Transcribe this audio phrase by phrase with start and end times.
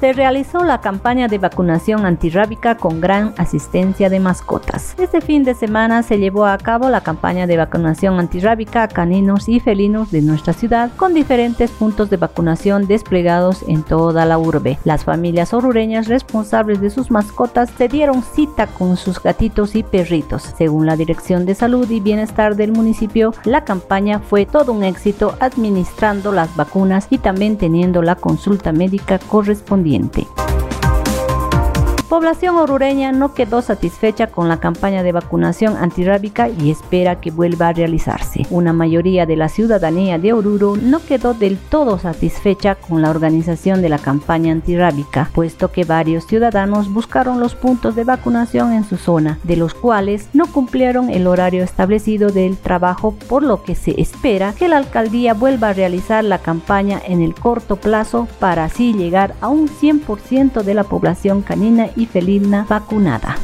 [0.00, 4.94] se realizó la campaña de vacunación antirrábica con gran asistencia de mascotas.
[4.98, 9.46] Este fin de semana se llevó a cabo la campaña de vacunación antirrábica a caninos
[9.50, 14.78] y felinos de nuestra ciudad con diferentes puntos de vacunación desplegados en toda la urbe.
[14.84, 20.54] Las familias orureñas responsables de sus mascotas se dieron cita con sus gatitos y perritos.
[20.56, 25.36] Según la Dirección de Salud y Bienestar del municipio, la campaña fue todo un éxito
[25.40, 30.49] administrando las vacunas y también teniendo la consulta médica correspondiente corriente
[32.10, 37.68] población orureña no quedó satisfecha con la campaña de vacunación antirrábica y espera que vuelva
[37.68, 38.44] a realizarse.
[38.50, 43.80] Una mayoría de la ciudadanía de Oruro no quedó del todo satisfecha con la organización
[43.80, 48.96] de la campaña antirrábica, puesto que varios ciudadanos buscaron los puntos de vacunación en su
[48.96, 54.00] zona, de los cuales no cumplieron el horario establecido del trabajo, por lo que se
[54.00, 58.94] espera que la alcaldía vuelva a realizar la campaña en el corto plazo para así
[58.94, 63.36] llegar a un 100% de la población canina y felina vacunada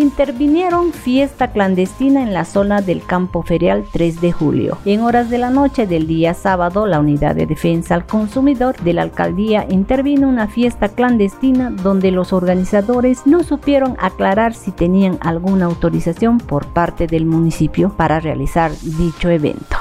[0.00, 4.78] intervinieron fiesta clandestina en la zona del campo ferial 3 de julio.
[4.84, 8.94] En horas de la noche del día sábado, la Unidad de Defensa al Consumidor de
[8.94, 15.66] la alcaldía intervino una fiesta clandestina donde los organizadores no supieron aclarar si tenían alguna
[15.66, 19.79] autorización por parte del municipio para realizar dicho evento.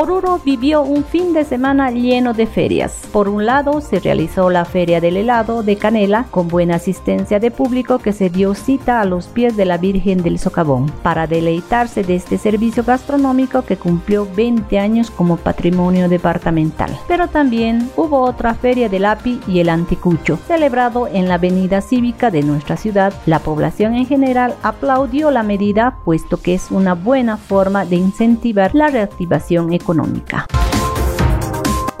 [0.00, 3.06] Oruro vivió un fin de semana lleno de ferias.
[3.12, 7.50] Por un lado, se realizó la Feria del Helado de Canela con buena asistencia de
[7.50, 12.02] público que se dio cita a los pies de la Virgen del Socavón para deleitarse
[12.02, 16.98] de este servicio gastronómico que cumplió 20 años como patrimonio departamental.
[17.06, 22.30] Pero también hubo otra Feria del API y el Anticucho, celebrado en la avenida cívica
[22.30, 23.12] de nuestra ciudad.
[23.26, 28.74] La población en general aplaudió la medida puesto que es una buena forma de incentivar
[28.74, 30.69] la reactivación económica económica.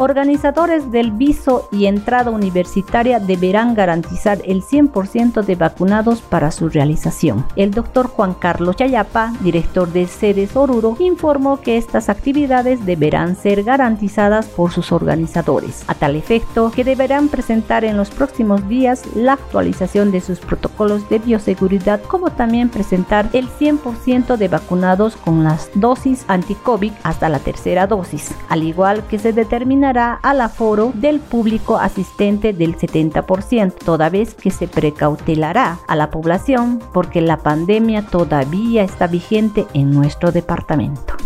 [0.02, 7.44] Organizadores del viso y entrada universitaria deberán garantizar el 100% de vacunados para su realización.
[7.54, 13.62] El doctor Juan Carlos Chayapa, director de sedes Oruro, informó que estas actividades deberán ser
[13.62, 19.34] garantizadas por sus organizadores, a tal efecto que deberán presentar en los próximos días la
[19.34, 25.68] actualización de sus protocolos de bioseguridad, como también presentar el 100% de vacunados con las
[25.74, 31.76] dosis anti-COVID hasta la tercera dosis, al igual que se determina al aforo del público
[31.76, 38.82] asistente del 70%, toda vez que se precautelará a la población porque la pandemia todavía
[38.82, 41.19] está vigente en nuestro departamento.